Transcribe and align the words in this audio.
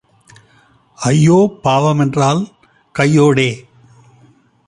ஐயோ 0.97 1.37
பாவ 1.61 1.93
மென்றால் 1.93 2.41
கையோடே. 2.95 3.49